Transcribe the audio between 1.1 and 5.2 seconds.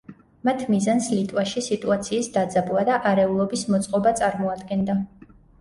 ლიტვაში სიტუაციის დაძაბვა და არეულობის მოწყობა წარმოადგენდა.